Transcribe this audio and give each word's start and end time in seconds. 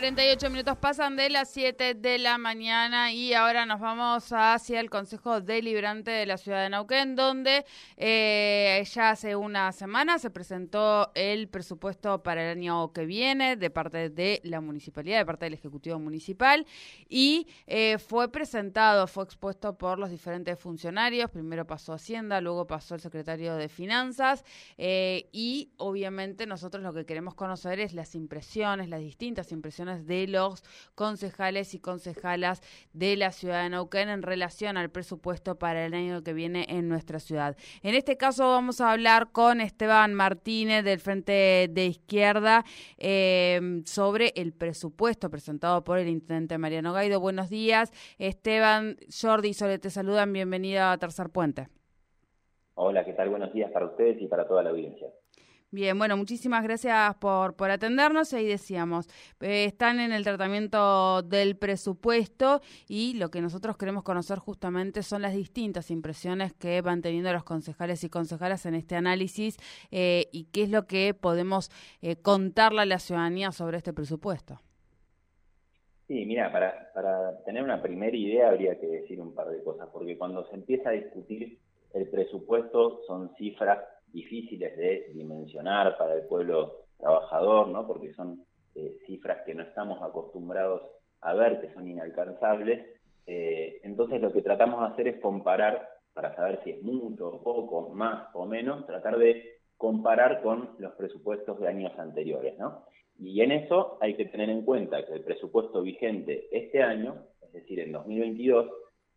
48 0.00 0.48
minutos 0.48 0.78
pasan 0.78 1.14
de 1.14 1.28
las 1.28 1.50
7 1.50 1.92
de 1.92 2.18
la 2.18 2.38
mañana 2.38 3.12
y 3.12 3.34
ahora 3.34 3.66
nos 3.66 3.80
vamos 3.80 4.32
hacia 4.32 4.80
el 4.80 4.88
Consejo 4.88 5.42
Deliberante 5.42 6.10
de 6.10 6.24
la 6.24 6.38
ciudad 6.38 6.62
de 6.62 6.70
Nauquén, 6.70 7.14
donde 7.14 7.66
eh, 7.98 8.82
ya 8.90 9.10
hace 9.10 9.36
una 9.36 9.72
semana 9.72 10.18
se 10.18 10.30
presentó 10.30 11.10
el 11.14 11.48
presupuesto 11.48 12.22
para 12.22 12.50
el 12.50 12.56
año 12.56 12.94
que 12.94 13.04
viene 13.04 13.56
de 13.56 13.68
parte 13.68 14.08
de 14.08 14.40
la 14.42 14.62
municipalidad, 14.62 15.18
de 15.18 15.26
parte 15.26 15.44
del 15.44 15.52
Ejecutivo 15.52 15.98
Municipal, 15.98 16.64
y 17.06 17.46
eh, 17.66 17.98
fue 17.98 18.32
presentado, 18.32 19.06
fue 19.06 19.24
expuesto 19.24 19.76
por 19.76 19.98
los 19.98 20.08
diferentes 20.08 20.58
funcionarios. 20.58 21.30
Primero 21.30 21.66
pasó 21.66 21.92
Hacienda, 21.92 22.40
luego 22.40 22.66
pasó 22.66 22.94
el 22.94 23.02
secretario 23.02 23.54
de 23.56 23.68
Finanzas, 23.68 24.46
eh, 24.78 25.28
y 25.30 25.72
obviamente 25.76 26.46
nosotros 26.46 26.82
lo 26.82 26.94
que 26.94 27.04
queremos 27.04 27.34
conocer 27.34 27.80
es 27.80 27.92
las 27.92 28.14
impresiones, 28.14 28.88
las 28.88 29.00
distintas 29.00 29.52
impresiones 29.52 29.89
de 29.98 30.26
los 30.26 30.62
concejales 30.94 31.74
y 31.74 31.80
concejalas 31.80 32.62
de 32.92 33.16
la 33.16 33.32
ciudad 33.32 33.62
de 33.62 33.70
Neuquén 33.70 34.08
en 34.08 34.22
relación 34.22 34.76
al 34.76 34.90
presupuesto 34.90 35.58
para 35.58 35.84
el 35.84 35.94
año 35.94 36.22
que 36.22 36.32
viene 36.32 36.66
en 36.68 36.88
nuestra 36.88 37.20
ciudad. 37.20 37.56
En 37.82 37.94
este 37.94 38.16
caso 38.16 38.48
vamos 38.48 38.80
a 38.80 38.92
hablar 38.92 39.32
con 39.32 39.60
Esteban 39.60 40.14
Martínez 40.14 40.84
del 40.84 41.00
Frente 41.00 41.68
de 41.70 41.86
Izquierda 41.86 42.64
eh, 42.98 43.82
sobre 43.84 44.32
el 44.36 44.52
presupuesto 44.52 45.30
presentado 45.30 45.84
por 45.84 45.98
el 45.98 46.08
intendente 46.08 46.58
Mariano 46.58 46.92
Gaido. 46.92 47.20
Buenos 47.20 47.50
días, 47.50 47.92
Esteban, 48.18 48.96
Jordi 49.10 49.50
y 49.50 49.78
te 49.78 49.90
saludan. 49.90 50.32
Bienvenida 50.32 50.92
a 50.92 50.98
Tercer 50.98 51.30
Puente. 51.30 51.68
Hola, 52.74 53.04
¿qué 53.04 53.12
tal? 53.12 53.28
Buenos 53.28 53.52
días 53.52 53.70
para 53.72 53.86
ustedes 53.86 54.20
y 54.22 54.26
para 54.26 54.46
toda 54.46 54.62
la 54.62 54.70
audiencia. 54.70 55.08
Bien, 55.72 55.96
bueno, 55.96 56.16
muchísimas 56.16 56.64
gracias 56.64 57.14
por, 57.18 57.54
por 57.54 57.70
atendernos. 57.70 58.34
Ahí 58.34 58.44
decíamos, 58.44 59.06
eh, 59.40 59.66
están 59.66 60.00
en 60.00 60.10
el 60.10 60.24
tratamiento 60.24 61.22
del 61.22 61.56
presupuesto 61.56 62.60
y 62.88 63.14
lo 63.14 63.30
que 63.30 63.40
nosotros 63.40 63.76
queremos 63.76 64.02
conocer 64.02 64.38
justamente 64.38 65.04
son 65.04 65.22
las 65.22 65.32
distintas 65.32 65.92
impresiones 65.92 66.54
que 66.54 66.80
van 66.80 67.02
teniendo 67.02 67.32
los 67.32 67.44
concejales 67.44 68.02
y 68.02 68.10
concejalas 68.10 68.66
en 68.66 68.74
este 68.74 68.96
análisis 68.96 69.58
eh, 69.92 70.26
y 70.32 70.46
qué 70.46 70.64
es 70.64 70.70
lo 70.70 70.88
que 70.88 71.14
podemos 71.14 71.70
eh, 72.02 72.16
contarle 72.16 72.80
a 72.82 72.86
la 72.86 72.98
ciudadanía 72.98 73.52
sobre 73.52 73.76
este 73.76 73.92
presupuesto. 73.92 74.60
Sí, 76.08 76.24
mira, 76.26 76.50
para, 76.50 76.90
para 76.92 77.44
tener 77.44 77.62
una 77.62 77.80
primera 77.80 78.16
idea 78.16 78.48
habría 78.48 78.80
que 78.80 78.88
decir 78.88 79.20
un 79.20 79.36
par 79.36 79.48
de 79.48 79.62
cosas, 79.62 79.88
porque 79.92 80.18
cuando 80.18 80.44
se 80.48 80.56
empieza 80.56 80.88
a 80.88 80.94
discutir 80.94 81.60
el 81.94 82.08
presupuesto 82.08 83.02
son 83.06 83.32
cifras 83.36 83.78
difíciles 84.12 84.76
de 84.76 85.10
dimensionar 85.14 85.96
para 85.96 86.14
el 86.14 86.26
pueblo 86.26 86.84
trabajador, 86.98 87.68
¿no? 87.68 87.86
porque 87.86 88.12
son 88.14 88.44
eh, 88.74 88.98
cifras 89.06 89.44
que 89.44 89.54
no 89.54 89.62
estamos 89.62 90.00
acostumbrados 90.02 90.82
a 91.22 91.34
ver, 91.34 91.60
que 91.60 91.72
son 91.72 91.88
inalcanzables. 91.88 92.86
Eh, 93.26 93.80
entonces 93.82 94.20
lo 94.20 94.32
que 94.32 94.42
tratamos 94.42 94.80
de 94.80 94.86
hacer 94.86 95.08
es 95.08 95.20
comparar, 95.20 95.88
para 96.12 96.34
saber 96.34 96.60
si 96.64 96.70
es 96.70 96.82
mucho, 96.82 97.40
poco, 97.42 97.90
más 97.90 98.28
o 98.34 98.46
menos, 98.46 98.86
tratar 98.86 99.18
de 99.18 99.60
comparar 99.76 100.42
con 100.42 100.70
los 100.78 100.92
presupuestos 100.94 101.58
de 101.60 101.68
años 101.68 101.92
anteriores. 101.98 102.58
¿no? 102.58 102.84
Y 103.18 103.40
en 103.42 103.52
eso 103.52 103.98
hay 104.00 104.14
que 104.14 104.26
tener 104.26 104.50
en 104.50 104.64
cuenta 104.64 105.04
que 105.04 105.12
el 105.12 105.24
presupuesto 105.24 105.82
vigente 105.82 106.48
este 106.50 106.82
año, 106.82 107.26
es 107.42 107.52
decir, 107.52 107.80
en 107.80 107.92
2022, 107.92 108.68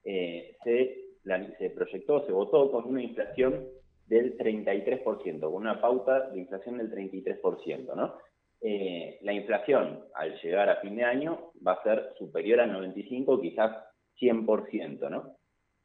eh, 0.06 0.58
se, 0.64 1.18
se 1.58 1.70
proyectó, 1.70 2.26
se 2.26 2.32
votó 2.32 2.70
con 2.72 2.86
una 2.86 3.02
inflación 3.02 3.66
del 4.14 4.38
33%, 4.38 5.40
con 5.40 5.54
una 5.54 5.82
pauta 5.82 6.30
de 6.30 6.40
inflación 6.40 6.78
del 6.78 6.92
33%, 6.92 7.96
¿no? 7.96 8.18
Eh, 8.62 9.20
la 9.24 9.34
inflación, 9.34 10.06
al 10.14 10.40
llegar 10.42 10.70
a 10.70 10.78
fin 10.78 10.96
de 10.96 11.04
año, 11.04 11.52
va 11.66 11.74
a 11.74 11.84
ser 11.84 12.14
superior 12.18 12.62
a 12.62 12.68
95, 12.68 13.42
quizás 13.42 13.76
100%, 14.22 15.10
¿no? 15.10 15.36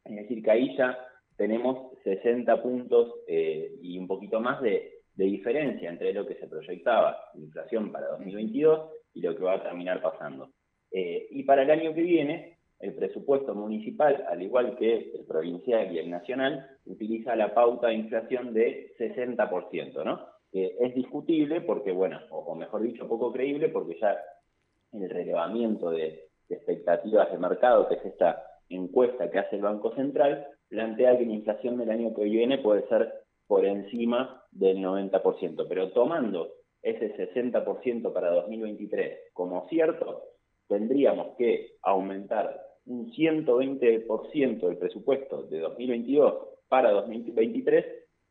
Es 0.05 0.15
decir, 0.15 0.41
que 0.41 0.51
ahí 0.51 0.77
ya 0.77 0.97
tenemos 1.35 1.91
60 2.03 2.61
puntos 2.61 3.15
eh, 3.27 3.73
y 3.81 3.97
un 3.97 4.07
poquito 4.07 4.39
más 4.39 4.61
de, 4.61 4.95
diferencia 5.15 5.89
entre 5.89 6.13
lo 6.13 6.25
que 6.25 6.35
se 6.35 6.47
proyectaba, 6.47 7.17
inflación 7.33 7.91
para 7.91 8.07
2022 8.07 8.89
y 9.15 9.19
lo 9.19 9.35
que 9.35 9.43
va 9.43 9.55
a 9.55 9.63
terminar 9.63 10.01
pasando. 10.01 10.51
Eh, 10.91 11.27
y 11.31 11.43
para 11.43 11.63
el 11.63 11.71
año 11.71 11.93
que 11.93 12.03
viene, 12.03 12.57
el 12.79 12.93
presupuesto 12.93 13.18
municipal, 13.53 14.25
al 14.27 14.41
igual 14.41 14.75
que 14.75 15.11
el 15.13 15.25
provincial 15.25 15.93
y 15.93 15.99
el 15.99 16.09
nacional, 16.09 16.67
utiliza 16.85 17.35
la 17.35 17.53
pauta 17.53 17.87
de 17.87 17.95
inflación 17.95 18.53
de 18.53 18.93
60%, 18.97 20.03
¿no? 20.03 20.25
Que 20.51 20.75
es 20.79 20.95
discutible 20.95 21.61
porque, 21.61 21.91
bueno, 21.91 22.19
o, 22.31 22.55
mejor 22.55 22.81
dicho, 22.81 23.07
poco 23.07 23.31
creíble 23.31 23.69
porque 23.69 23.97
ya 23.99 24.17
el 24.93 25.09
relevamiento 25.09 25.91
de, 25.91 26.27
expectativas 26.49 27.31
de 27.31 27.37
mercado, 27.37 27.87
que 27.87 27.95
es 27.95 28.05
esta 28.05 28.43
encuesta 28.69 29.29
que 29.29 29.37
hace 29.37 29.57
el 29.57 29.61
Banco 29.61 29.93
Central, 29.93 30.47
plantea 30.67 31.15
que 31.17 31.25
la 31.25 31.33
inflación 31.33 31.77
del 31.77 31.91
año 31.91 32.13
que 32.15 32.23
viene 32.23 32.57
puede 32.57 32.87
ser 32.87 33.13
por 33.45 33.65
encima 33.65 34.43
del 34.51 34.77
90%, 34.77 35.65
pero 35.69 35.91
tomando 35.91 36.53
ese 36.81 37.15
60% 37.15 38.11
para 38.11 38.31
2023 38.31 39.31
como 39.33 39.67
cierto, 39.69 40.23
tendríamos 40.67 41.35
que 41.37 41.77
aumentar 41.83 42.68
un 42.89 43.11
120% 43.11 44.67
del 44.67 44.77
presupuesto 44.77 45.43
de 45.43 45.59
2022 45.59 46.33
para 46.67 46.91
2023 46.91 47.85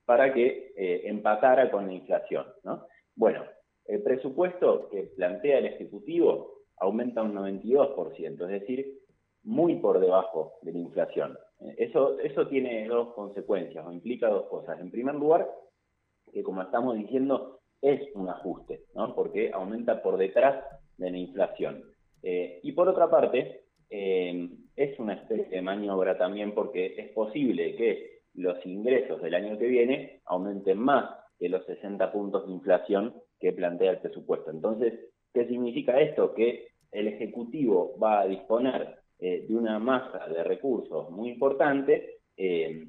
para 0.04 0.32
que 0.32 0.72
eh, 0.76 1.02
empatara 1.04 1.70
con 1.70 1.86
la 1.86 1.92
inflación. 1.92 2.46
¿no? 2.64 2.86
Bueno, 3.14 3.44
el 3.86 4.02
presupuesto 4.02 4.88
que 4.90 5.04
plantea 5.16 5.58
el 5.58 5.66
Ejecutivo 5.66 6.64
aumenta 6.78 7.22
un 7.22 7.34
92%, 7.34 8.42
es 8.44 8.60
decir, 8.60 8.98
muy 9.44 9.76
por 9.76 10.00
debajo 10.00 10.54
de 10.62 10.72
la 10.72 10.78
inflación. 10.78 11.38
Eso, 11.76 12.18
eso 12.20 12.46
tiene 12.48 12.86
dos 12.88 13.14
consecuencias 13.14 13.84
o 13.86 13.92
implica 13.92 14.28
dos 14.28 14.46
cosas. 14.48 14.80
En 14.80 14.90
primer 14.90 15.14
lugar, 15.14 15.48
que 16.32 16.42
como 16.42 16.62
estamos 16.62 16.96
diciendo, 16.96 17.60
es 17.80 18.00
un 18.14 18.28
ajuste, 18.28 18.84
¿no? 18.94 19.14
porque 19.14 19.50
aumenta 19.52 20.02
por 20.02 20.16
detrás 20.16 20.64
de 20.96 21.10
la 21.10 21.18
inflación. 21.18 21.84
Eh, 22.22 22.60
y 22.62 22.72
por 22.72 22.88
otra 22.88 23.08
parte, 23.08 23.67
eh, 23.90 24.48
es 24.76 24.98
una 24.98 25.14
especie 25.14 25.48
de 25.48 25.62
maniobra 25.62 26.16
también 26.18 26.54
porque 26.54 26.94
es 26.98 27.10
posible 27.12 27.74
que 27.76 28.18
los 28.34 28.64
ingresos 28.66 29.20
del 29.22 29.34
año 29.34 29.58
que 29.58 29.66
viene 29.66 30.20
aumenten 30.26 30.78
más 30.78 31.10
que 31.38 31.48
los 31.48 31.64
60 31.66 32.12
puntos 32.12 32.46
de 32.46 32.52
inflación 32.52 33.14
que 33.40 33.52
plantea 33.52 33.92
el 33.92 33.98
presupuesto. 33.98 34.50
Entonces, 34.50 34.94
¿qué 35.32 35.46
significa 35.46 36.00
esto? 36.00 36.34
Que 36.34 36.68
el 36.92 37.08
Ejecutivo 37.08 37.98
va 37.98 38.20
a 38.20 38.26
disponer 38.26 38.98
eh, 39.18 39.46
de 39.48 39.54
una 39.54 39.78
masa 39.78 40.26
de 40.28 40.44
recursos 40.44 41.10
muy 41.10 41.30
importante 41.30 42.18
eh, 42.36 42.86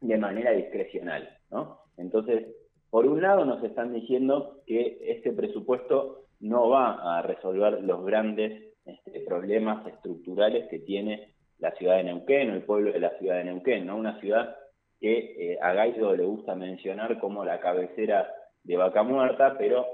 de 0.00 0.18
manera 0.18 0.52
discrecional. 0.52 1.28
¿no? 1.50 1.78
Entonces, 1.96 2.46
por 2.90 3.06
un 3.06 3.22
lado 3.22 3.44
nos 3.44 3.62
están 3.64 3.92
diciendo 3.92 4.62
que 4.66 4.98
este 5.00 5.32
presupuesto 5.32 6.26
no 6.40 6.68
va 6.68 7.18
a 7.18 7.22
resolver 7.22 7.82
los 7.82 8.04
grandes 8.04 8.73
problemas 9.24 9.86
estructurales 9.86 10.68
que 10.68 10.80
tiene 10.80 11.34
la 11.58 11.72
ciudad 11.72 11.96
de 11.96 12.04
Neuquén 12.04 12.50
o 12.50 12.54
el 12.54 12.62
pueblo 12.62 12.92
de 12.92 13.00
la 13.00 13.16
ciudad 13.18 13.38
de 13.38 13.44
Neuquén, 13.44 13.86
¿no? 13.86 13.96
Una 13.96 14.20
ciudad 14.20 14.56
que 15.00 15.52
eh, 15.52 15.58
a 15.60 15.72
Gaido 15.72 16.14
le 16.16 16.24
gusta 16.24 16.54
mencionar 16.54 17.18
como 17.18 17.44
la 17.44 17.60
cabecera 17.60 18.32
de 18.62 18.76
Vaca 18.76 19.02
Muerta, 19.02 19.56
pero 19.58 19.86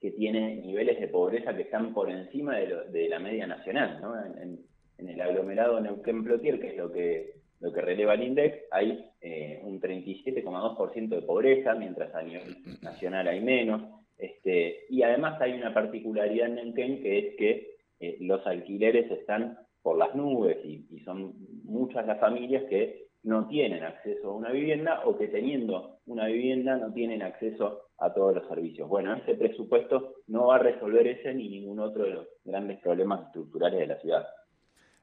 que 0.00 0.10
tiene 0.10 0.56
niveles 0.56 1.00
de 1.00 1.08
pobreza 1.08 1.54
que 1.54 1.62
están 1.62 1.94
por 1.94 2.10
encima 2.10 2.56
de, 2.56 3.08
la 3.08 3.18
media 3.18 3.46
nacional, 3.46 4.00
¿no? 4.00 4.14
En, 4.40 4.58
el 4.98 5.20
aglomerado 5.20 5.80
Neuquén-Plotier, 5.80 6.60
que 6.60 6.68
es 6.68 6.76
lo 6.76 6.90
que 6.90 7.34
lo 7.60 7.72
que 7.72 7.80
releva 7.80 8.14
el 8.14 8.22
INDEX, 8.22 8.58
hay 8.70 9.10
eh, 9.20 9.60
un 9.62 9.80
37,2% 9.80 11.08
de 11.08 11.22
pobreza, 11.22 11.74
mientras 11.74 12.14
a 12.14 12.22
nivel 12.22 12.56
nacional 12.82 13.26
hay 13.26 13.40
menos. 13.40 13.82
Este, 14.18 14.84
y 14.90 15.02
además 15.02 15.40
hay 15.40 15.54
una 15.54 15.72
particularidad 15.72 16.48
en 16.48 16.54
Neuquén 16.56 17.02
que 17.02 17.18
es 17.18 17.36
que 17.36 17.73
eh, 18.08 18.16
los 18.20 18.46
alquileres 18.46 19.10
están 19.10 19.58
por 19.82 19.98
las 19.98 20.14
nubes 20.14 20.64
y, 20.64 20.84
son 21.04 21.34
muchas 21.64 22.06
las 22.06 22.18
familias 22.18 22.64
que 22.70 23.08
no 23.22 23.46
tienen 23.48 23.84
acceso 23.84 24.30
a 24.30 24.34
una 24.34 24.50
vivienda 24.50 25.02
o 25.04 25.16
que 25.16 25.28
teniendo 25.28 25.98
una 26.06 26.26
vivienda 26.26 26.76
no 26.76 26.92
tienen 26.92 27.22
acceso 27.22 27.82
a 27.98 28.12
todos 28.12 28.34
los 28.34 28.48
servicios. 28.48 28.88
Bueno, 28.88 29.14
este 29.14 29.34
presupuesto 29.34 30.14
no 30.26 30.48
va 30.48 30.56
a 30.56 30.58
resolver 30.58 31.06
ese 31.06 31.34
ni 31.34 31.48
ningún 31.48 31.80
otro 31.80 32.04
de 32.04 32.10
los 32.10 32.26
grandes 32.44 32.80
problemas 32.80 33.26
estructurales 33.26 33.80
de 33.80 33.86
la 33.86 34.00
ciudad. 34.00 34.26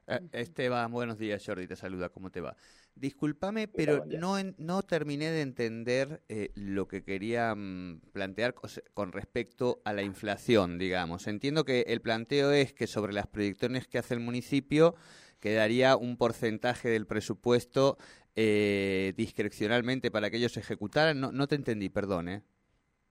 Eh, 0.06 0.20
Esteban, 0.32 0.90
buenos 0.90 1.18
días, 1.18 1.44
Jordi, 1.44 1.66
te 1.66 1.76
saluda, 1.76 2.08
¿cómo 2.08 2.30
te 2.30 2.40
va? 2.40 2.56
Discúlpame, 2.94 3.68
pero 3.68 4.04
no, 4.06 4.36
no 4.58 4.82
terminé 4.82 5.30
de 5.30 5.42
entender 5.42 6.22
eh, 6.28 6.50
lo 6.54 6.88
que 6.88 7.02
quería 7.02 7.54
mm, 7.54 8.00
plantear 8.12 8.54
con 8.94 9.12
respecto 9.12 9.80
a 9.84 9.92
la 9.92 10.02
inflación, 10.02 10.78
digamos. 10.78 11.26
Entiendo 11.26 11.64
que 11.64 11.82
el 11.88 12.00
planteo 12.00 12.52
es 12.52 12.74
que 12.74 12.86
sobre 12.86 13.12
las 13.12 13.26
proyecciones 13.26 13.86
que 13.86 13.98
hace 13.98 14.14
el 14.14 14.20
municipio 14.20 14.94
quedaría 15.40 15.96
un 15.96 16.16
porcentaje 16.16 16.88
del 16.88 17.06
presupuesto 17.06 17.96
eh, 18.36 19.12
discrecionalmente 19.16 20.10
para 20.10 20.30
que 20.30 20.36
ellos 20.36 20.56
ejecutaran. 20.56 21.20
No, 21.20 21.32
no 21.32 21.46
te 21.46 21.56
entendí, 21.56 21.88
perdón. 21.88 22.28
¿eh? 22.28 22.42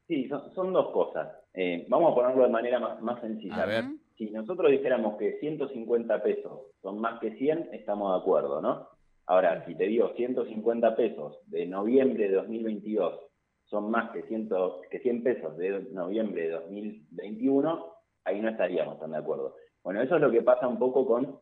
Sí, 0.07 0.27
son, 0.27 0.73
dos 0.73 0.91
cosas. 0.91 1.29
Eh, 1.53 1.85
vamos 1.89 2.11
a 2.11 2.15
ponerlo 2.15 2.43
de 2.43 2.49
manera 2.49 2.79
más, 2.79 3.01
más 3.01 3.19
sencilla. 3.21 3.63
A 3.63 3.65
ver. 3.65 3.85
Si 4.21 4.29
nosotros 4.29 4.69
dijéramos 4.69 5.17
que 5.17 5.39
150 5.39 6.21
pesos 6.21 6.67
son 6.83 6.99
más 6.99 7.19
que 7.19 7.31
100, 7.37 7.69
estamos 7.73 8.13
de 8.13 8.21
acuerdo, 8.21 8.61
¿no? 8.61 8.87
Ahora, 9.25 9.65
si 9.65 9.73
te 9.73 9.85
digo 9.85 10.13
150 10.15 10.95
pesos 10.95 11.39
de 11.47 11.65
noviembre 11.65 12.29
de 12.29 12.35
2022 12.35 13.19
son 13.65 13.89
más 13.89 14.11
que, 14.11 14.21
100, 14.21 14.47
que 14.91 14.99
100 14.99 15.23
pesos 15.23 15.57
de 15.57 15.87
noviembre 15.91 16.43
de 16.43 16.49
2021, 16.51 17.85
ahí 18.25 18.39
no 18.41 18.49
estaríamos 18.49 18.99
tan 18.99 19.09
de 19.09 19.17
acuerdo. 19.17 19.55
Bueno, 19.83 20.03
eso 20.03 20.17
es 20.17 20.21
lo 20.21 20.29
que 20.29 20.43
pasa 20.43 20.67
un 20.67 20.77
poco 20.77 21.07
con 21.07 21.39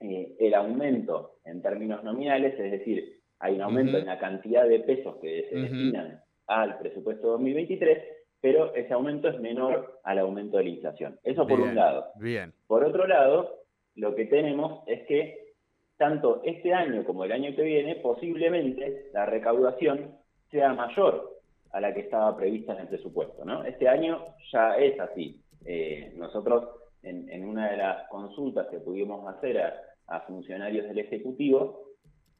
eh, 0.00 0.36
el 0.38 0.52
aumento 0.52 1.36
en 1.46 1.62
términos 1.62 2.04
nominales, 2.04 2.60
es 2.60 2.72
decir, 2.72 3.22
hay 3.38 3.54
un 3.54 3.62
aumento 3.62 3.96
en 3.96 4.04
la 4.04 4.18
cantidad 4.18 4.68
de 4.68 4.80
pesos 4.80 5.16
que 5.22 5.46
se 5.48 5.56
destinan 5.56 6.20
al 6.46 6.78
presupuesto 6.78 7.28
2023, 7.28 8.17
pero 8.40 8.74
ese 8.74 8.92
aumento 8.94 9.28
es 9.28 9.40
menor 9.40 10.00
al 10.04 10.18
aumento 10.18 10.58
de 10.58 10.64
la 10.64 10.70
inflación. 10.70 11.18
Eso 11.24 11.46
por 11.46 11.60
un 11.60 11.74
lado. 11.74 12.06
Bien. 12.16 12.52
Por 12.66 12.84
otro 12.84 13.06
lado, 13.06 13.64
lo 13.96 14.14
que 14.14 14.26
tenemos 14.26 14.82
es 14.86 15.06
que 15.06 15.48
tanto 15.96 16.40
este 16.44 16.72
año 16.72 17.04
como 17.04 17.24
el 17.24 17.32
año 17.32 17.54
que 17.56 17.62
viene, 17.62 17.96
posiblemente 17.96 19.10
la 19.12 19.26
recaudación 19.26 20.16
sea 20.50 20.72
mayor 20.72 21.38
a 21.72 21.80
la 21.80 21.92
que 21.92 22.00
estaba 22.00 22.36
prevista 22.36 22.72
en 22.72 22.80
el 22.80 22.88
presupuesto. 22.88 23.44
¿no? 23.44 23.64
Este 23.64 23.88
año 23.88 24.24
ya 24.52 24.76
es 24.78 24.98
así. 25.00 25.42
Eh, 25.66 26.12
nosotros, 26.16 26.68
en, 27.02 27.44
una 27.44 27.70
de 27.70 27.76
las 27.76 28.08
consultas 28.08 28.68
que 28.68 28.78
pudimos 28.78 29.26
hacer 29.28 29.60
a, 29.60 29.74
a 30.06 30.20
funcionarios 30.20 30.86
del 30.86 31.00
Ejecutivo, 31.00 31.88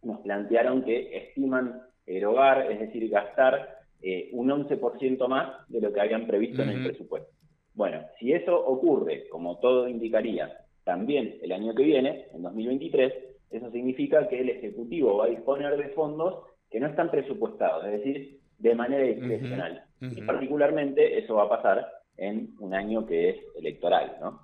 nos 0.02 0.20
plantearon 0.20 0.84
que 0.84 1.16
estiman 1.16 1.82
erogar, 2.06 2.70
es 2.70 2.78
decir, 2.78 3.10
gastar 3.10 3.77
eh, 4.10 4.30
un 4.32 4.48
11% 4.48 5.28
más 5.28 5.68
de 5.68 5.82
lo 5.82 5.92
que 5.92 6.00
habían 6.00 6.26
previsto 6.26 6.62
en 6.62 6.70
el 6.70 6.82
presupuesto. 6.82 7.30
Bueno, 7.74 8.00
si 8.18 8.32
eso 8.32 8.58
ocurre, 8.58 9.28
como 9.28 9.58
todo 9.58 9.86
indicaría, 9.86 10.50
también 10.84 11.36
el 11.42 11.52
año 11.52 11.74
que 11.74 11.82
viene, 11.82 12.26
en 12.32 12.40
2023, 12.40 13.12
eso 13.50 13.70
significa 13.70 14.26
que 14.28 14.40
el 14.40 14.48
Ejecutivo 14.48 15.18
va 15.18 15.26
a 15.26 15.28
disponer 15.28 15.76
de 15.76 15.90
fondos 15.90 16.44
que 16.70 16.80
no 16.80 16.86
están 16.86 17.10
presupuestados, 17.10 17.84
es 17.84 17.92
decir, 17.92 18.40
de 18.58 18.74
manera 18.74 19.04
discrecional. 19.04 19.84
Y 20.00 20.22
particularmente 20.22 21.18
eso 21.18 21.34
va 21.34 21.44
a 21.44 21.48
pasar 21.50 21.86
en 22.16 22.54
un 22.60 22.72
año 22.72 23.04
que 23.04 23.28
es 23.28 23.36
electoral, 23.56 24.16
¿no? 24.22 24.40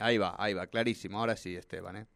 Ahí 0.00 0.16
va, 0.16 0.34
ahí 0.38 0.54
va, 0.54 0.66
clarísimo. 0.66 1.18
Ahora 1.18 1.36
sí, 1.36 1.54
Esteban, 1.54 1.96
¿eh? 1.96 2.06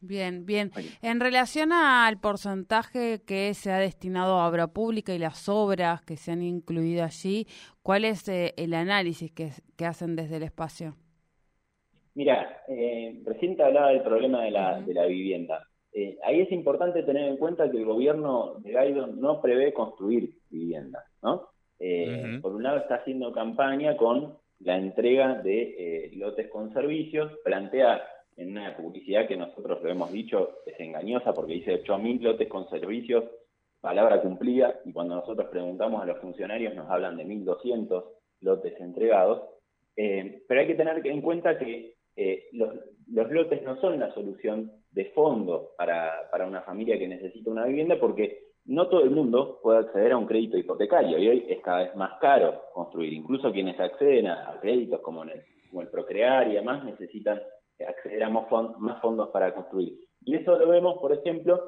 Bien, 0.00 0.46
bien. 0.46 0.70
En 1.02 1.18
relación 1.18 1.72
al 1.72 2.20
porcentaje 2.20 3.20
que 3.26 3.52
se 3.54 3.72
ha 3.72 3.78
destinado 3.78 4.38
a 4.38 4.48
obra 4.48 4.68
pública 4.68 5.12
y 5.12 5.18
las 5.18 5.48
obras 5.48 6.02
que 6.02 6.16
se 6.16 6.30
han 6.30 6.42
incluido 6.42 7.02
allí, 7.02 7.46
¿cuál 7.82 8.04
es 8.04 8.28
eh, 8.28 8.54
el 8.56 8.74
análisis 8.74 9.32
que, 9.32 9.50
hacen 9.84 10.14
desde 10.14 10.36
el 10.36 10.44
espacio? 10.44 10.94
Mira, 12.14 12.62
eh, 12.68 13.20
recién 13.24 13.56
te 13.56 13.64
hablaba 13.64 13.88
del 13.88 14.02
problema 14.02 14.44
de 14.44 14.50
la, 14.52 14.80
de 14.80 14.94
la 14.94 15.06
vivienda. 15.06 15.66
Eh, 15.92 16.16
ahí 16.24 16.42
es 16.42 16.52
importante 16.52 17.02
tener 17.02 17.28
en 17.28 17.36
cuenta 17.36 17.68
que 17.70 17.78
el 17.78 17.84
gobierno 17.84 18.54
de 18.60 18.72
Guaidó 18.72 19.08
no 19.08 19.40
prevé 19.40 19.72
construir 19.72 20.30
viviendas, 20.48 21.04
¿no? 21.22 21.48
Eh, 21.80 22.38
por 22.42 22.54
un 22.54 22.62
lado 22.64 22.78
está 22.78 22.96
haciendo 22.96 23.32
campaña 23.32 23.96
con 23.96 24.36
la 24.60 24.76
entrega 24.76 25.34
de 25.42 26.10
lotes 26.16 26.48
con 26.50 26.72
servicios, 26.72 27.32
plantea 27.44 28.02
en 28.38 28.52
una 28.52 28.76
publicidad 28.76 29.26
que 29.26 29.36
nosotros 29.36 29.82
lo 29.82 29.90
hemos 29.90 30.12
dicho 30.12 30.60
es 30.64 30.78
engañosa 30.78 31.34
porque 31.34 31.54
dice 31.54 31.82
8.000 31.82 32.20
lotes 32.20 32.48
con 32.48 32.68
servicios, 32.70 33.24
palabra 33.80 34.22
cumplida, 34.22 34.80
y 34.84 34.92
cuando 34.92 35.16
nosotros 35.16 35.48
preguntamos 35.50 36.00
a 36.00 36.06
los 36.06 36.18
funcionarios 36.18 36.74
nos 36.74 36.88
hablan 36.88 37.16
de 37.16 37.26
1.200 37.26 38.04
lotes 38.40 38.80
entregados, 38.80 39.42
eh, 39.96 40.44
pero 40.46 40.60
hay 40.60 40.68
que 40.68 40.76
tener 40.76 41.04
en 41.04 41.20
cuenta 41.20 41.58
que 41.58 41.96
eh, 42.14 42.44
los, 42.52 42.70
lotes 43.30 43.62
no 43.64 43.80
son 43.80 43.98
la 43.98 44.14
solución 44.14 44.70
de 44.92 45.06
fondo 45.06 45.72
para, 45.76 46.30
para 46.30 46.46
una 46.46 46.62
familia 46.62 46.96
que 46.96 47.08
necesita 47.08 47.50
una 47.50 47.66
vivienda 47.66 47.98
porque 47.98 48.48
no 48.66 48.88
todo 48.88 49.02
el 49.02 49.10
mundo 49.10 49.58
puede 49.62 49.80
acceder 49.80 50.12
a 50.12 50.16
un 50.16 50.26
crédito 50.26 50.56
hipotecario 50.56 51.18
y 51.18 51.28
hoy 51.28 51.46
es 51.48 51.60
cada 51.60 51.84
vez 51.84 51.96
más 51.96 52.20
caro 52.20 52.62
construir. 52.72 53.12
Incluso 53.12 53.50
quienes 53.50 53.80
acceden 53.80 54.28
a, 54.28 54.58
créditos 54.60 55.00
como, 55.00 55.24
el, 55.24 55.42
como 55.70 55.82
el 55.82 55.88
Procrear 55.88 56.48
y 56.48 56.54
demás 56.54 56.84
necesitan 56.84 57.40
acceder 57.86 58.22
a 58.24 58.28
más, 58.28 58.48
fondos 58.48 59.28
para 59.30 59.54
construir. 59.54 59.98
Y 60.24 60.34
eso 60.36 60.58
lo 60.58 60.68
vemos, 60.68 60.98
por 60.98 61.12
ejemplo, 61.12 61.62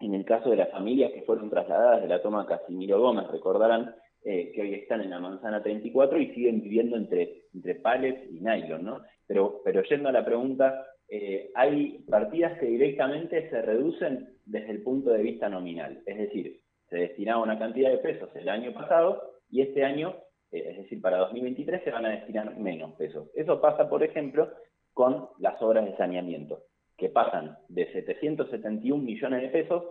en 0.00 0.14
el 0.14 0.24
caso 0.24 0.50
de 0.50 0.56
las 0.56 0.70
familias 0.70 1.12
que 1.12 1.22
fueron 1.22 1.50
trasladadas 1.50 2.02
de 2.02 2.08
la 2.08 2.20
toma 2.20 2.46
Casimiro 2.46 3.00
Gómez, 3.00 3.28
recordarán 3.28 3.94
eh, 4.24 4.52
que 4.52 4.62
hoy 4.62 4.74
están 4.74 5.00
en 5.00 5.10
la 5.10 5.20
manzana 5.20 5.62
34 5.62 6.18
y 6.18 6.34
siguen 6.34 6.60
viviendo 6.60 6.96
entre, 6.96 7.44
entre 7.54 7.76
pallets 7.76 8.30
y 8.30 8.40
nylon, 8.40 8.84
¿no? 8.84 9.00
Pero, 9.26 9.60
pero 9.64 9.82
yendo 9.84 10.08
a 10.08 10.12
la 10.12 10.24
pregunta, 10.24 10.84
eh, 11.08 11.50
hay 11.54 12.04
partidas 12.08 12.58
que 12.58 12.66
directamente 12.66 13.48
se 13.48 13.62
reducen 13.62 14.36
desde 14.44 14.70
el 14.72 14.82
punto 14.82 15.10
de 15.10 15.22
vista 15.22 15.48
nominal, 15.48 16.02
es 16.04 16.18
decir, 16.18 16.60
se 16.88 16.96
destinaba 16.96 17.42
una 17.42 17.58
cantidad 17.58 17.90
de 17.90 17.98
pesos 17.98 18.28
el 18.34 18.48
año 18.48 18.72
pasado 18.72 19.22
y 19.50 19.60
este 19.60 19.84
año, 19.84 20.16
eh, 20.50 20.70
es 20.70 20.76
decir, 20.78 21.00
para 21.00 21.18
2023 21.18 21.84
se 21.84 21.90
van 21.90 22.06
a 22.06 22.10
destinar 22.10 22.56
menos 22.56 22.94
pesos. 22.94 23.28
Eso 23.34 23.60
pasa, 23.60 23.88
por 23.88 24.02
ejemplo, 24.02 24.50
con 24.96 25.28
las 25.40 25.60
obras 25.60 25.84
de 25.84 25.94
saneamiento, 25.98 26.62
que 26.96 27.10
pasan 27.10 27.58
de 27.68 27.92
771 27.92 29.04
millones 29.04 29.42
de 29.42 29.48
pesos 29.50 29.84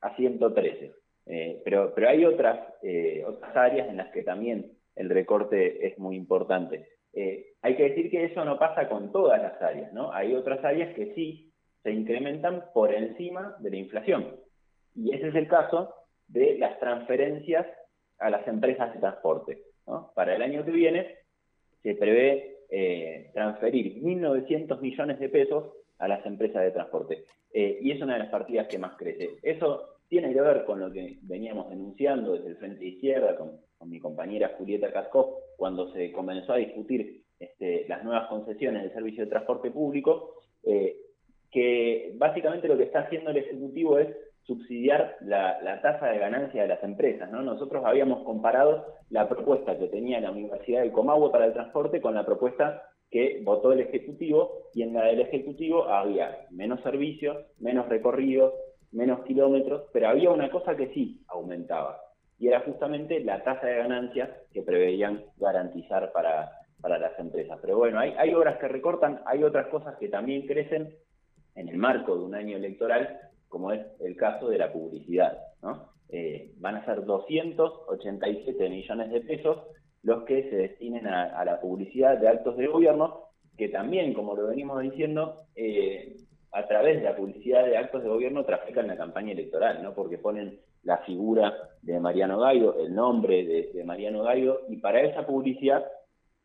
a 0.00 0.14
113. 0.14 0.92
Eh, 1.26 1.60
pero, 1.64 1.92
pero 1.92 2.08
hay 2.08 2.24
otras, 2.24 2.72
eh, 2.80 3.24
otras 3.26 3.56
áreas 3.56 3.88
en 3.88 3.96
las 3.96 4.12
que 4.12 4.22
también 4.22 4.70
el 4.94 5.10
recorte 5.10 5.84
es 5.88 5.98
muy 5.98 6.14
importante. 6.14 6.86
Eh, 7.14 7.54
hay 7.62 7.74
que 7.74 7.88
decir 7.88 8.08
que 8.12 8.26
eso 8.26 8.44
no 8.44 8.56
pasa 8.56 8.88
con 8.88 9.10
todas 9.10 9.42
las 9.42 9.60
áreas, 9.60 9.92
¿no? 9.92 10.12
Hay 10.12 10.36
otras 10.36 10.64
áreas 10.64 10.94
que 10.94 11.12
sí 11.16 11.52
se 11.82 11.90
incrementan 11.90 12.66
por 12.72 12.94
encima 12.94 13.56
de 13.58 13.70
la 13.70 13.76
inflación. 13.76 14.36
Y 14.94 15.16
ese 15.16 15.30
es 15.30 15.34
el 15.34 15.48
caso 15.48 15.92
de 16.28 16.58
las 16.58 16.78
transferencias 16.78 17.66
a 18.20 18.30
las 18.30 18.46
empresas 18.46 18.94
de 18.94 19.00
transporte. 19.00 19.62
Para 20.14 20.36
el 20.36 20.42
año 20.42 20.64
que 20.64 20.70
viene 20.70 21.16
se 21.82 21.96
prevé 21.96 22.53
eh, 22.70 23.30
transferir 23.32 24.02
1.900 24.02 24.80
millones 24.80 25.18
de 25.18 25.28
pesos 25.28 25.72
a 25.98 26.08
las 26.08 26.24
empresas 26.26 26.62
de 26.62 26.70
transporte. 26.70 27.24
Eh, 27.52 27.78
y 27.80 27.92
es 27.92 28.02
una 28.02 28.14
de 28.14 28.20
las 28.20 28.30
partidas 28.30 28.66
que 28.66 28.78
más 28.78 28.96
crece. 28.96 29.36
Eso 29.42 29.94
tiene 30.08 30.32
que 30.32 30.40
ver 30.40 30.64
con 30.64 30.80
lo 30.80 30.92
que 30.92 31.18
veníamos 31.22 31.70
denunciando 31.70 32.32
desde 32.32 32.48
el 32.48 32.56
Frente 32.56 32.84
Izquierda, 32.84 33.36
con, 33.36 33.62
mi 33.88 34.00
compañera 34.00 34.54
Julieta 34.56 34.90
Cascó, 34.90 35.40
cuando 35.58 35.92
se 35.92 36.10
comenzó 36.10 36.54
a 36.54 36.56
discutir 36.56 37.22
este, 37.38 37.84
las 37.86 38.02
nuevas 38.02 38.28
concesiones 38.28 38.82
del 38.82 38.94
servicio 38.94 39.24
de 39.24 39.30
transporte 39.30 39.70
público, 39.70 40.36
eh, 40.62 40.96
que 41.50 42.14
básicamente 42.16 42.66
lo 42.66 42.78
que 42.78 42.84
está 42.84 43.00
haciendo 43.00 43.30
el 43.30 43.36
Ejecutivo 43.36 43.98
es 43.98 44.08
subsidiar 44.46 45.16
la, 45.20 45.80
tasa 45.82 46.06
de 46.06 46.18
ganancia 46.18 46.62
de 46.62 46.68
las 46.68 46.82
empresas. 46.82 47.30
¿no? 47.30 47.42
Nosotros 47.42 47.84
habíamos 47.84 48.22
comparado 48.24 48.86
la 49.10 49.28
propuesta 49.28 49.78
que 49.78 49.88
tenía 49.88 50.20
la 50.20 50.30
Universidad 50.30 50.82
de 50.82 50.92
Comahue 50.92 51.30
para 51.30 51.46
el 51.46 51.52
transporte 51.52 52.00
con 52.00 52.14
la 52.14 52.26
propuesta 52.26 52.82
que 53.10 53.40
votó 53.44 53.72
el 53.72 53.80
Ejecutivo 53.80 54.68
y 54.74 54.82
en 54.82 54.94
la 54.94 55.04
del 55.04 55.20
Ejecutivo 55.20 55.84
había 55.88 56.46
menos 56.50 56.82
servicios, 56.82 57.36
menos 57.58 57.88
recorridos, 57.88 58.52
menos 58.92 59.24
kilómetros, 59.24 59.84
pero 59.92 60.08
había 60.08 60.30
una 60.30 60.50
cosa 60.50 60.76
que 60.76 60.92
sí 60.94 61.22
aumentaba 61.28 62.00
y 62.38 62.48
era 62.48 62.60
justamente 62.60 63.20
la 63.20 63.42
tasa 63.44 63.66
de 63.66 63.76
ganancia 63.76 64.36
que 64.52 64.62
preveían 64.62 65.24
garantizar 65.36 66.12
para, 66.12 66.50
para 66.80 66.98
las 66.98 67.18
empresas. 67.18 67.58
Pero 67.62 67.78
bueno, 67.78 68.00
hay 68.00 68.34
obras 68.34 68.58
que 68.58 68.68
recortan, 68.68 69.20
hay 69.26 69.42
otras 69.44 69.68
cosas 69.68 69.96
que 69.98 70.08
también 70.08 70.46
crecen 70.46 70.92
en 71.54 71.68
el 71.68 71.76
marco 71.76 72.16
de 72.16 72.24
un 72.24 72.34
año 72.34 72.56
electoral 72.56 73.20
como 73.54 73.70
es 73.70 73.86
el 74.00 74.16
caso 74.16 74.48
de 74.48 74.58
la 74.58 74.72
publicidad. 74.72 75.38
¿no? 75.62 75.90
Eh, 76.08 76.54
van 76.56 76.74
a 76.74 76.84
ser 76.84 77.04
287 77.04 78.68
millones 78.68 79.12
de 79.12 79.20
pesos 79.20 79.58
los 80.02 80.24
que 80.24 80.50
se 80.50 80.56
destinen 80.56 81.06
a, 81.06 81.44
la 81.44 81.60
publicidad 81.60 82.18
de 82.18 82.28
actos 82.28 82.56
de 82.56 82.66
gobierno, 82.66 83.28
que 83.56 83.68
también, 83.68 84.12
como 84.12 84.34
lo 84.34 84.48
venimos 84.48 84.82
diciendo, 84.82 85.44
eh, 85.54 86.16
a 86.50 86.66
través 86.66 86.96
de 86.96 87.04
la 87.04 87.14
publicidad 87.14 87.64
de 87.64 87.76
actos 87.76 88.02
de 88.02 88.08
gobierno 88.08 88.44
trafican 88.44 88.88
la 88.88 88.96
campaña 88.96 89.30
electoral, 89.30 89.80
¿no? 89.84 89.94
porque 89.94 90.18
ponen 90.18 90.58
la 90.82 90.98
figura 90.98 91.54
de 91.80 92.00
Mariano 92.00 92.40
Gaido, 92.40 92.76
el 92.80 92.92
nombre 92.92 93.44
de, 93.44 93.84
Mariano 93.84 94.24
Gaido, 94.24 94.62
y 94.68 94.78
para 94.78 95.00
esa 95.00 95.24
publicidad 95.24 95.86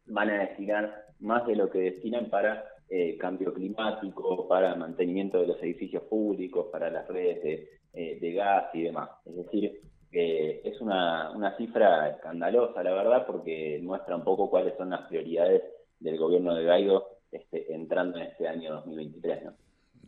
van 0.06 0.30
a 0.30 0.42
destinar 0.42 1.06
más 1.20 1.46
de 1.48 1.56
lo 1.56 1.70
que 1.70 1.80
destinan 1.80 2.30
para 2.30 2.66
eh, 2.90 3.18
cambio 3.18 3.54
climático, 3.54 4.48
para 4.48 4.76
mantenimiento 4.76 5.40
de 5.40 5.48
los 5.48 5.62
edificios 5.62 6.04
públicos, 6.04 6.68
para 6.72 6.90
las 6.90 7.08
redes 7.08 7.44
de, 7.44 7.70
eh, 7.94 8.34
gas 8.34 8.74
y 8.74 8.84
demás. 8.84 9.10
Es 9.26 9.36
decir, 9.36 9.82
es 10.12 10.82
una, 10.82 11.32
una 11.32 11.56
cifra 11.56 12.10
escandalosa, 12.10 12.82
la 12.82 12.94
verdad, 12.94 13.26
porque 13.28 13.80
muestra 13.84 14.16
un 14.16 14.24
poco 14.24 14.50
cuáles 14.50 14.76
son 14.76 14.90
las 14.90 15.08
prioridades 15.08 15.62
del 16.00 16.18
gobierno 16.18 16.56
de 16.56 16.64
Gaido 16.64 17.20
este, 17.32 17.72
entrando 17.74 18.18
en 18.18 18.26
este 18.26 18.48
año 18.48 18.74
2023. 18.74 19.46
¿no? 19.46 19.54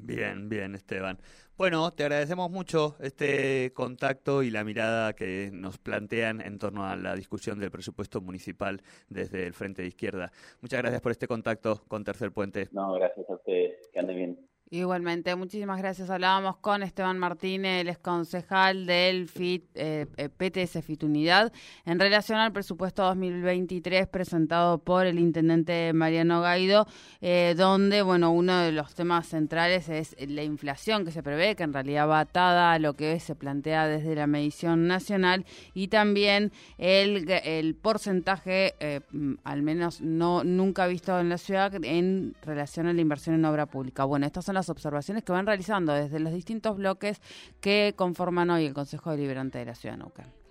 Bien, 0.04 0.50
bien, 0.50 0.76
Esteban. 0.76 1.20
Bueno, 1.58 1.92
te 1.92 2.04
agradecemos 2.04 2.50
mucho 2.50 2.96
este 3.02 3.72
contacto 3.74 4.42
y 4.42 4.50
la 4.50 4.64
mirada 4.64 5.14
que 5.14 5.52
nos 5.54 5.78
plantean 5.78 6.42
en 6.42 6.58
torno 6.58 6.88
a 6.88 6.96
la 6.96 7.16
discusión 7.16 7.60
del 7.60 7.70
presupuesto 7.70 8.20
municipal 8.20 8.82
desde 9.10 9.46
el 9.46 9.54
Frente 9.54 9.84
de 9.84 9.90
Izquierda. 9.90 10.32
Muchas 10.62 10.80
gracias 10.82 11.02
por 11.02 11.12
este 11.12 11.28
contacto 11.28 11.84
con 11.88 12.04
Tercer 12.04 12.32
Puente. 12.32 12.68
No, 12.72 12.94
gracias 12.94 13.30
a 13.30 13.36
ustedes. 13.36 13.90
Que 13.94 14.00
anden 14.00 14.16
bien. 14.16 14.51
Igualmente, 14.74 15.36
muchísimas 15.36 15.80
gracias. 15.80 16.10
Hablábamos 16.10 16.56
con 16.56 16.82
Esteban 16.82 17.20
Martínez, 17.20 17.82
el 17.82 17.90
ex 17.90 17.98
concejal 17.98 18.86
del 18.86 19.28
FIT, 19.28 19.66
eh, 19.76 20.08
eh 20.16 20.30
PTS 20.30 20.82
FIT 20.82 21.04
Unidad, 21.04 21.52
en 21.84 22.00
relación 22.00 22.40
al 22.40 22.54
presupuesto 22.54 23.04
2023 23.04 24.08
presentado 24.08 24.78
por 24.78 25.06
el 25.08 25.20
intendente 25.20 25.92
Mariano 25.92 26.40
Gaido, 26.40 26.88
eh, 27.20 27.54
donde, 27.58 28.02
bueno, 28.02 28.32
uno 28.32 28.60
de 28.60 28.72
los 28.72 28.96
temas 28.96 29.28
centrales 29.28 29.90
es 29.90 30.16
la 30.26 30.44
inflación 30.44 31.04
que 31.04 31.12
se 31.12 31.22
prevé, 31.22 31.58
que 31.58 31.64
en 31.64 31.74
realidad 31.74 32.08
va 32.08 32.22
atada 32.22 32.72
a 32.72 32.80
lo 32.80 32.94
que 32.94 33.20
se 33.20 33.36
plantea 33.36 33.88
desde 33.88 34.16
la 34.16 34.26
medición 34.26 34.88
nacional, 34.88 35.46
y 35.74 35.90
también 35.90 36.54
el, 36.78 37.30
el 37.30 37.76
porcentaje, 37.76 38.76
eh, 38.80 39.02
al 39.44 39.64
menos 39.64 40.00
no 40.00 40.46
nunca 40.46 40.88
visto 40.88 41.20
en 41.20 41.28
la 41.28 41.38
ciudad, 41.38 41.74
en 41.84 42.38
relación 42.42 42.88
a 42.88 42.94
la 42.94 43.02
inversión 43.02 43.36
en 43.36 43.44
obra 43.44 43.66
pública. 43.66 44.06
Bueno, 44.06 44.26
estas 44.26 44.46
son 44.46 44.56
las 44.56 44.61
observaciones 44.70 45.24
que 45.24 45.32
van 45.32 45.46
realizando 45.46 45.94
desde 45.94 46.20
los 46.20 46.34
distintos 46.34 46.78
bloques 46.78 47.22
que 47.60 47.94
conforman 47.96 48.50
hoy 48.50 48.66
el 48.66 48.74
Consejo 48.74 49.12
Deliberante 49.12 49.60
de 49.60 49.66
la 49.66 49.76
Ciudad 49.76 49.96
de 49.96 50.04
Neuquén. 50.04 50.42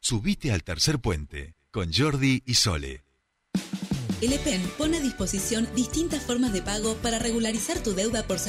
Subite 0.00 0.52
al 0.52 0.64
tercer 0.64 0.98
puente 0.98 1.54
con 1.70 1.92
Jordi 1.92 2.42
y 2.44 2.54
Sole. 2.54 3.04
El 4.20 4.32
EPEN 4.32 4.60
pone 4.76 4.96
a 4.96 5.00
disposición 5.00 5.68
distintas 5.74 6.22
formas 6.22 6.52
de 6.52 6.62
pago 6.62 6.94
para 6.96 7.18
regularizar 7.18 7.78
tu 7.82 7.94
deuda 7.94 8.24
por 8.24 8.38
servicio 8.38 8.48